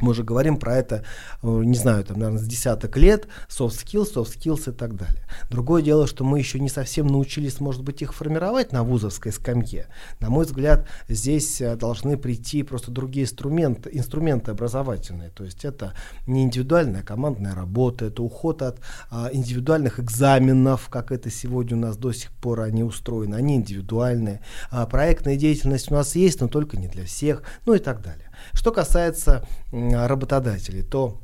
[0.00, 1.04] мы уже говорим про это,
[1.42, 5.22] э, не знаю, там, наверное, с десяток лет, soft skills, soft skills и так далее.
[5.50, 9.86] Другое дело, что мы еще не совсем научились, может быть, их формировать на вузовской скамье.
[10.20, 15.30] На мой взгляд, здесь э, должны прийти просто другие инструменты, инструменты образовательные.
[15.30, 15.94] То есть это
[16.26, 18.80] не индивидуальная командная работа, это уход от
[19.10, 24.40] а, индивидуальных экзаменов, как это сегодня у нас до сих пор они устроены, они индивидуальные.
[24.70, 28.30] А, проектная деятельность у нас есть, но только не для всех, ну и так далее.
[28.52, 31.20] Что касается работодателей, то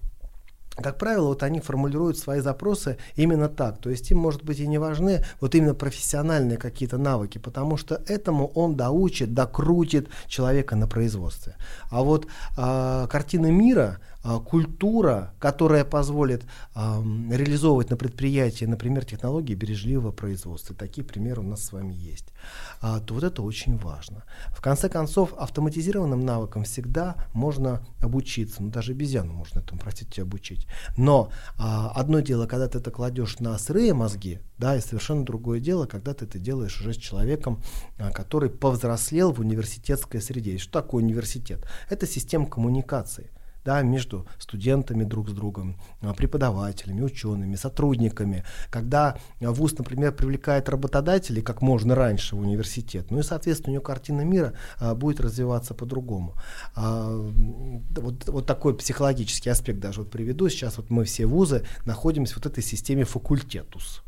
[0.77, 3.79] как правило, вот они формулируют свои запросы именно так.
[3.79, 8.01] То есть им, может быть, и не важны вот именно профессиональные какие-то навыки, потому что
[8.07, 11.57] этому он доучит, докрутит человека на производстве.
[11.91, 19.55] А вот э, картина мира, а, культура, которая позволит а, реализовывать на предприятии, например, технологии
[19.55, 22.27] бережливого производства, такие примеры у нас с вами есть,
[22.81, 24.25] а, то вот это очень важно.
[24.55, 30.67] В конце концов, автоматизированным навыкам всегда можно обучиться, ну даже обезьяну можно этому, простите, обучить.
[30.97, 35.87] Но одно дело, когда ты это кладешь на сырые мозги, да, и совершенно другое дело,
[35.87, 37.61] когда ты это делаешь уже с человеком,
[38.15, 40.53] который повзрослел в университетской среде.
[40.53, 41.67] И что такое университет?
[41.91, 43.31] Это система коммуникации
[43.65, 51.43] да, между студентами друг с другом, а, преподавателями, учеными, сотрудниками, когда вуз, например, привлекает работодателей
[51.43, 55.75] как можно раньше в университет, ну и, соответственно, у него картина мира а, будет развиваться
[55.75, 56.35] по-другому.
[56.75, 57.17] А,
[57.97, 60.49] вот, вот такой психологический аспект даже вот приведу.
[60.49, 64.03] Сейчас вот мы все вузы находимся в вот этой системе факультетус.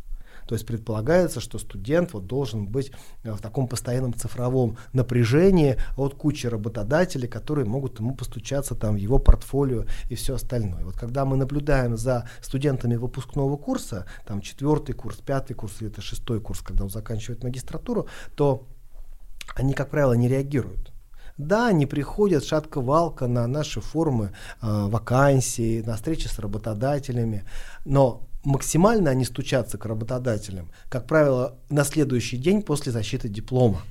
[0.46, 6.14] То есть предполагается, что студент вот должен быть э, в таком постоянном цифровом напряжении от
[6.14, 10.84] кучи работодателей, которые могут ему постучаться там в его портфолио и все остальное.
[10.84, 16.00] Вот когда мы наблюдаем за студентами выпускного курса, там четвертый курс, пятый курс или это
[16.00, 18.66] шестой курс, когда он заканчивает магистратуру, то
[19.54, 20.92] они, как правило, не реагируют
[21.36, 24.30] Да, они приходят шатко-валко на наши форумы э,
[24.62, 27.44] вакансий, на встречи с работодателями,
[27.84, 33.82] но максимально они стучатся к работодателям, как правило, на следующий день после защиты диплома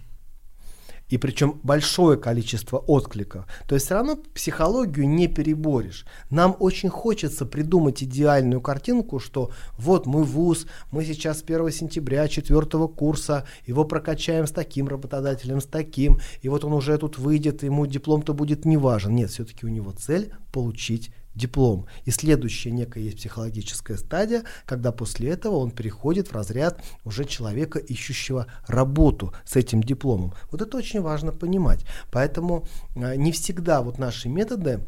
[1.13, 3.45] и причем большое количество откликов.
[3.67, 6.05] То есть все равно психологию не переборешь.
[6.31, 12.27] Нам очень хочется придумать идеальную картинку, что вот мы вуз, мы сейчас с 1 сентября
[12.27, 17.61] 4 курса, его прокачаем с таким работодателем, с таким, и вот он уже тут выйдет,
[17.61, 19.13] ему диплом-то будет не важен.
[19.13, 21.87] Нет, все-таки у него цель получить диплом.
[22.05, 27.79] И следующая некая есть психологическая стадия, когда после этого он переходит в разряд уже человека,
[27.79, 30.33] ищущего работу с этим дипломом.
[30.51, 31.85] Вот это очень важно понимать.
[32.11, 32.65] Поэтому
[32.95, 34.81] а, не всегда вот наши методы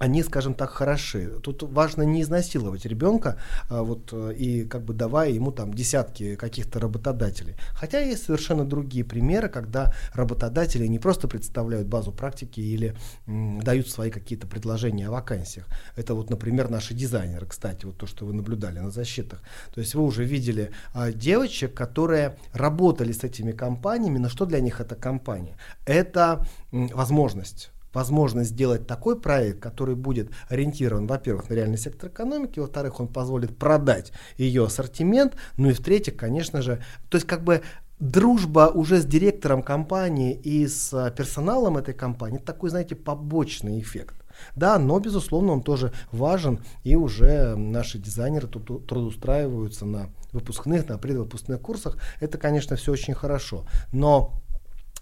[0.00, 1.28] они, скажем так, хороши.
[1.42, 3.36] Тут важно не изнасиловать ребенка
[3.68, 7.54] а, вот, э, и как бы давая ему там десятки каких-то работодателей.
[7.74, 13.90] Хотя есть совершенно другие примеры, когда работодатели не просто представляют базу практики или м, дают
[13.90, 15.66] свои какие-то предложения о вакансиях.
[15.96, 19.42] Это вот, например, наши дизайнеры, кстати, вот то, что вы наблюдали на защитах.
[19.74, 24.60] То есть вы уже видели а, девочек, которые работали с этими компаниями, но что для
[24.60, 25.58] них это компания?
[25.84, 32.60] Это м, возможность возможность сделать такой проект, который будет ориентирован, во-первых, на реальный сектор экономики,
[32.60, 37.62] во-вторых, он позволит продать ее ассортимент, ну и в-третьих, конечно же, то есть как бы
[37.98, 44.16] дружба уже с директором компании и с а, персоналом этой компании, такой, знаете, побочный эффект.
[44.56, 50.96] Да, но, безусловно, он тоже важен, и уже наши дизайнеры тут трудоустраиваются на выпускных, на
[50.96, 51.98] предвыпускных курсах.
[52.20, 53.66] Это, конечно, все очень хорошо.
[53.92, 54.40] Но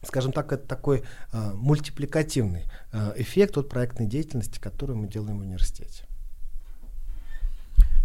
[0.03, 5.43] скажем так, это такой э, мультипликативный э, эффект от проектной деятельности, которую мы делаем в
[5.43, 6.08] университете.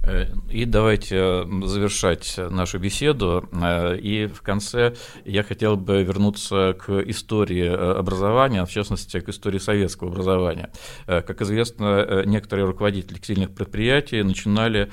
[0.06, 3.48] Э, и давайте э, завершать нашу беседу.
[3.54, 9.60] Э, и в конце я хотел бы вернуться к истории образования, в частности, к истории
[9.60, 10.72] советского образования.
[11.06, 14.92] Как известно, некоторые руководители текстильных предприятий начинали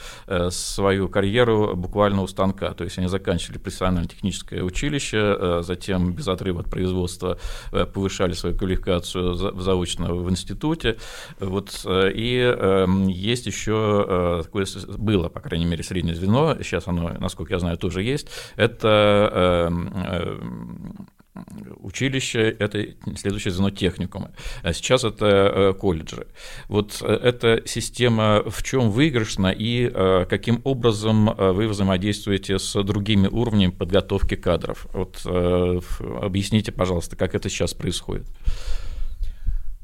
[0.50, 2.72] свою карьеру буквально у станка.
[2.72, 7.38] То есть они заканчивали профессионально-техническое училище, затем без отрыва от производства
[7.70, 10.96] повышали свою квалификацию заочно в институте.
[11.38, 14.66] Вот, и эм, есть еще такое
[15.00, 19.92] было, по крайней мере, среднее звено, сейчас оно, насколько я знаю, тоже есть, это эм,
[19.94, 20.38] э,
[21.80, 22.86] училище, это
[23.16, 24.30] следующее звено техникумы.
[24.62, 26.26] А сейчас это э, колледжи.
[26.68, 29.90] Вот э, эта система в чем выигрышна и
[30.28, 34.86] каким образом вы взаимодействуете с другими уровнями подготовки кадров?
[34.92, 38.26] Вот объясните, пожалуйста, как это сейчас происходит.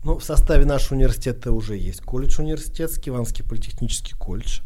[0.06, 4.60] Ну, в составе нашего университета уже есть колледж университетский, Иванский политехнический колледж.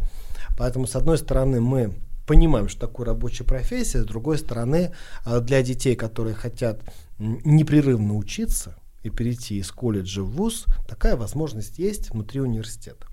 [0.60, 1.94] Поэтому, с одной стороны, мы
[2.26, 4.92] понимаем, что такое рабочая профессия, с другой стороны,
[5.24, 6.82] а, для детей, которые хотят
[7.18, 13.06] непрерывно учиться и перейти из колледжа в ВУЗ, такая возможность есть внутри университета.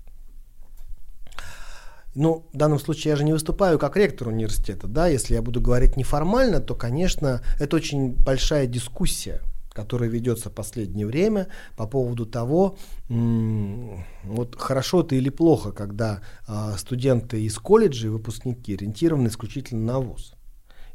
[2.14, 5.62] Ну, в данном случае я же не выступаю как ректор университета, да, если я буду
[5.62, 9.40] говорить неформально, то, конечно, это очень большая дискуссия–
[9.78, 12.76] которая ведется в последнее время по поводу того,
[13.08, 20.34] вот хорошо это или плохо, когда а, студенты из колледжей, выпускники ориентированы исключительно на ВУЗ.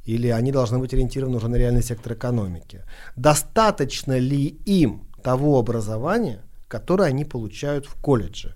[0.03, 2.81] Или они должны быть ориентированы уже на реальный сектор экономики.
[3.15, 8.53] Достаточно ли им того образования, которое они получают в колледже?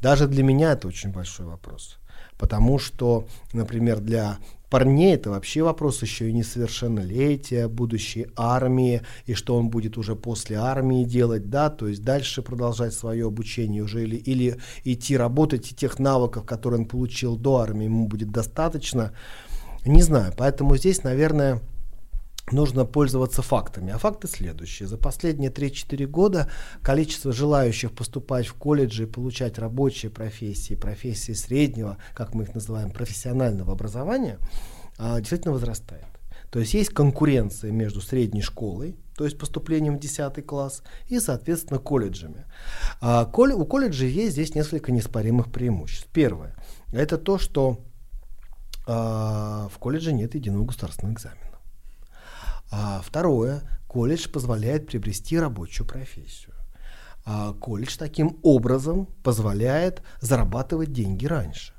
[0.00, 1.98] Даже для меня это очень большой вопрос.
[2.38, 4.38] Потому что, например, для
[4.74, 10.56] парней это вообще вопрос еще и несовершеннолетия, будущей армии, и что он будет уже после
[10.56, 15.76] армии делать, да, то есть дальше продолжать свое обучение уже или, или идти работать, и
[15.76, 19.12] тех навыков, которые он получил до армии, ему будет достаточно.
[19.86, 21.60] Не знаю, поэтому здесь, наверное,
[22.50, 23.92] нужно пользоваться фактами.
[23.92, 24.88] А факты следующие.
[24.88, 26.50] За последние 3-4 года
[26.82, 32.90] количество желающих поступать в колледжи и получать рабочие профессии, профессии среднего, как мы их называем,
[32.90, 34.38] профессионального образования,
[34.98, 36.06] а, действительно возрастает.
[36.50, 41.80] То есть есть конкуренция между средней школой, то есть поступлением в 10 класс, и, соответственно,
[41.80, 42.44] колледжами.
[43.00, 46.08] А, у колледжей есть здесь несколько неоспоримых преимуществ.
[46.12, 46.54] Первое–
[46.92, 47.80] это то, что
[48.86, 51.53] а, в колледже нет единого государственного экзамена.
[52.76, 56.54] А второе, колледж позволяет приобрести рабочую профессию.
[57.24, 61.72] А колледж таким образом позволяет зарабатывать деньги раньше.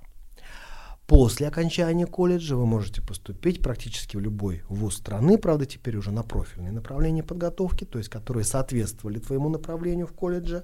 [1.06, 6.24] После окончания колледжа вы можете поступить практически в любой вуз страны, правда, теперь уже на
[6.24, 10.64] профильные направления подготовки, то есть которые соответствовали твоему направлению в колледже,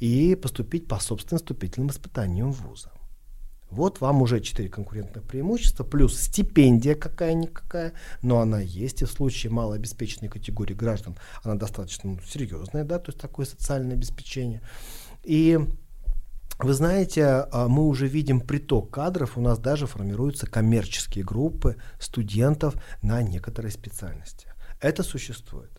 [0.00, 2.90] и поступить по собственным вступительным испытаниям вуза.
[3.70, 7.92] Вот вам уже четыре конкурентных преимущества, плюс стипендия какая-никакая,
[8.22, 13.10] но она есть, и в случае малообеспеченной категории граждан она достаточно ну, серьезная, да, то
[13.10, 14.62] есть такое социальное обеспечение.
[15.22, 15.58] И
[16.58, 22.74] вы знаете, а, мы уже видим приток кадров, у нас даже формируются коммерческие группы студентов
[23.02, 24.48] на некоторые специальности.
[24.80, 25.77] Это существует.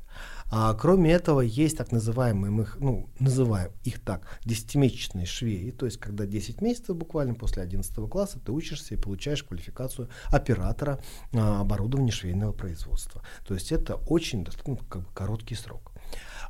[0.51, 5.85] А кроме этого, есть так называемые, мы их, ну, называем их так, десятимесячные швеи, то
[5.85, 10.99] есть когда 10 месяцев буквально после 11 класса ты учишься и получаешь квалификацию оператора
[11.33, 13.23] а, оборудования швейного производства.
[13.47, 15.88] То есть это очень достаточно как бы, короткий срок.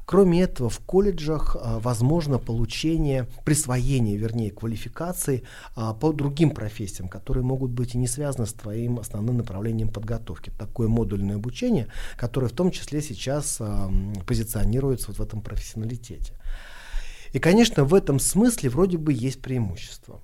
[0.10, 5.44] Кроме этого, в колледжах а, возможно получение, присвоение, вернее, квалификации
[5.76, 10.52] а, по другим профессиям, которые могут быть и не связаны с твоим основным направлением подготовки.
[10.58, 13.88] Такое модульное обучение, которое в том числе сейчас а,
[14.26, 16.34] позиционируется вот в этом профессионалитете.
[17.32, 20.22] И, конечно, в этом смысле вроде бы есть преимущество.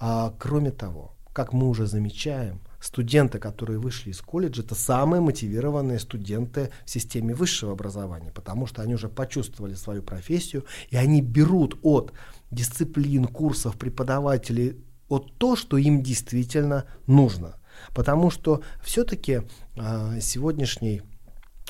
[0.00, 5.98] А кроме того, как мы уже замечаем, студенты, которые вышли из колледжа, это самые мотивированные
[5.98, 11.78] студенты в системе высшего образования, потому что они уже почувствовали свою профессию, и они берут
[11.82, 12.12] от
[12.50, 17.56] дисциплин, курсов, преподавателей от то, что им действительно нужно.
[17.94, 19.42] Потому что все-таки э,
[19.76, 21.02] а, сегодняшний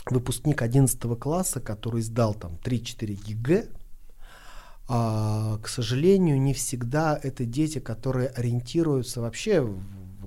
[0.07, 3.69] выпускник 11 класса, который сдал там 3-4 ЕГЭ,
[4.89, 9.65] а, к сожалению, не всегда это дети, которые ориентируются вообще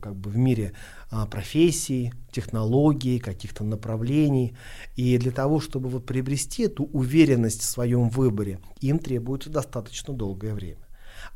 [0.03, 0.73] как бы в мире
[1.09, 4.53] а, профессий, технологий, каких-то направлений.
[4.97, 10.53] И для того, чтобы вот приобрести эту уверенность в своем выборе, им требуется достаточно долгое
[10.53, 10.85] время.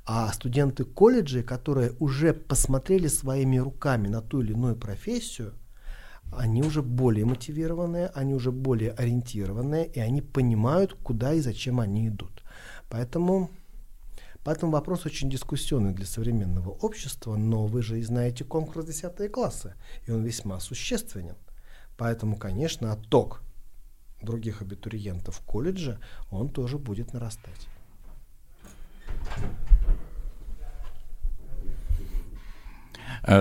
[0.05, 5.53] А студенты колледжей, которые уже посмотрели своими руками на ту или иную профессию,
[6.31, 12.09] они уже более мотивированные, они уже более ориентированные, и они понимают, куда и зачем они
[12.09, 12.43] идут.
[12.89, 13.49] Поэтому
[14.43, 19.75] Поэтому вопрос очень дискуссионный для современного общества, но вы же и знаете конкурс 10 класса,
[20.05, 21.35] и он весьма существенен.
[21.97, 23.41] Поэтому, конечно, отток
[24.21, 25.99] других абитуриентов в колледже,
[26.31, 27.67] он тоже будет нарастать.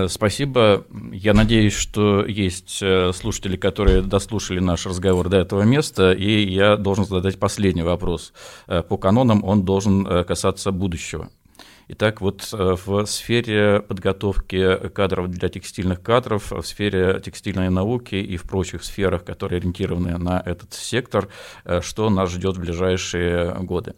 [0.07, 0.85] Спасибо.
[1.11, 6.75] Я надеюсь, что есть э, слушатели, которые дослушали наш разговор до этого места, и я
[6.75, 8.33] должен задать последний вопрос.
[8.67, 11.29] Э, по канонам он должен касаться будущего.
[11.89, 18.43] Итак, вот в сфере подготовки кадров для текстильных кадров, в сфере текстильной науки и в
[18.43, 21.29] прочих сферах, которые ориентированы на этот сектор,
[21.79, 23.95] что нас ждет в ближайшие годы?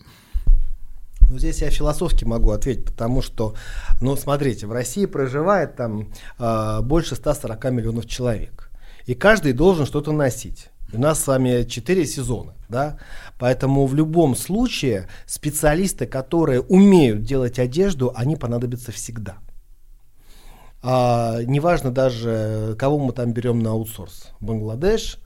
[1.29, 3.53] Ну, здесь я философски могу ответить, потому что,
[4.01, 8.71] ну, смотрите, в России проживает там э, больше 140 миллионов человек.
[9.05, 10.69] И каждый должен что-то носить.
[10.91, 12.97] У нас с вами 4 сезона, да?
[13.37, 19.37] Поэтому в любом случае специалисты, которые умеют делать одежду, они понадобятся всегда.
[20.81, 24.31] А, неважно даже, кого мы там берем на аутсорс.
[24.39, 25.19] Бангладеш,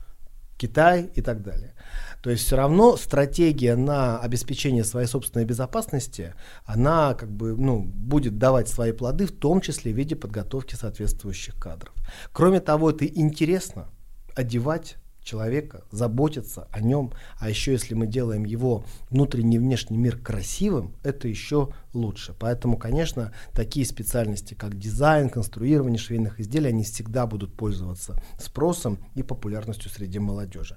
[0.64, 1.74] Китай и так далее.
[2.22, 6.34] То есть все равно стратегия на обеспечение своей собственной безопасности,
[6.64, 11.56] она как бы, ну, будет давать свои плоды, в том числе в виде подготовки соответствующих
[11.56, 11.94] кадров.
[12.32, 13.88] Кроме того, это интересно
[14.34, 20.18] одевать человека, заботиться о нем, а еще если мы делаем его внутренний и внешний мир
[20.18, 22.34] красивым, это еще лучше.
[22.38, 29.22] Поэтому, конечно, такие специальности, как дизайн, конструирование швейных изделий, они всегда будут пользоваться спросом и
[29.22, 30.76] популярностью среди молодежи.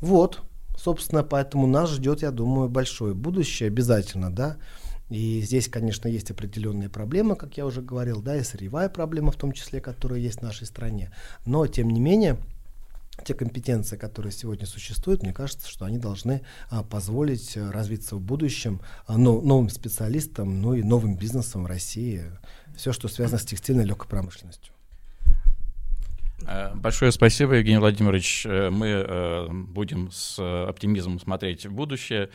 [0.00, 0.42] Вот,
[0.78, 4.58] Собственно, поэтому нас ждет, я думаю, большое будущее обязательно, да.
[5.10, 9.36] И здесь, конечно, есть определенные проблемы, как я уже говорил, да, и сырьевая проблема в
[9.36, 11.12] том числе, которая есть в нашей стране.
[11.46, 12.38] Но, тем не менее,
[13.24, 18.20] те компетенции, которые сегодня существуют, мне кажется, что они должны а, позволить а, развиться в
[18.20, 22.24] будущем а, но, новым специалистам, ну и новым бизнесам в России,
[22.76, 24.72] все, что связано с текстильной легкой промышленностью.
[26.46, 28.46] Э, большое спасибо, Евгений Владимирович.
[28.46, 32.30] Э, мы э, будем с оптимизмом смотреть в будущее.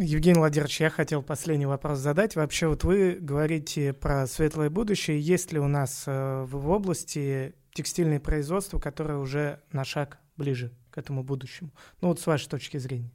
[0.00, 2.36] Евгений Владимирович, я хотел последний вопрос задать.
[2.36, 5.20] Вообще, вот вы говорите про светлое будущее.
[5.20, 11.24] Есть ли у нас в области текстильное производство, которое уже на шаг ближе к этому
[11.24, 11.72] будущему?
[12.00, 13.10] Ну вот с вашей точки зрения.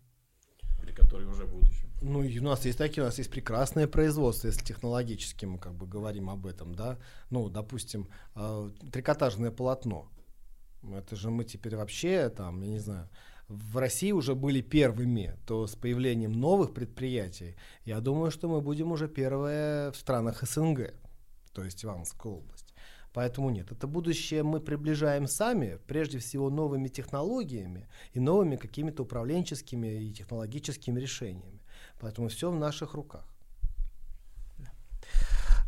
[0.83, 1.89] Или которое уже в будущем.
[2.01, 5.75] Ну, и у нас есть такие, у нас есть прекрасное производство, если технологически мы как
[5.75, 6.99] бы говорим об этом, да.
[7.29, 8.09] Ну, допустим,
[8.91, 10.09] трикотажное полотно
[10.91, 13.09] это же мы теперь вообще там, я не знаю,
[13.53, 18.91] в России уже были первыми, то с появлением новых предприятий, я думаю, что мы будем
[18.91, 20.93] уже первые в странах СНГ,
[21.53, 22.73] то есть Ивановская область.
[23.13, 30.05] Поэтому нет, это будущее мы приближаем сами, прежде всего новыми технологиями и новыми какими-то управленческими
[30.05, 31.61] и технологическими решениями.
[31.99, 33.27] Поэтому все в наших руках.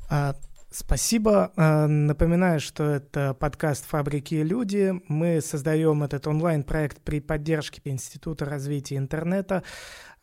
[0.09, 0.35] А
[0.75, 1.53] Спасибо.
[1.55, 4.93] Э, напоминаю, что это подкаст «Фабрики и люди».
[5.07, 9.63] Мы создаем этот онлайн-проект при поддержке Института развития интернета.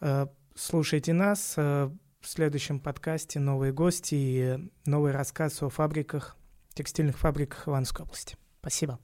[0.03, 1.55] Э, слушайте нас.
[1.57, 1.91] Э,
[2.21, 6.37] в следующем подкасте новые гости и новый рассказ о фабриках,
[6.75, 8.37] текстильных фабриках Ивановской области.
[8.61, 8.99] Спасибо.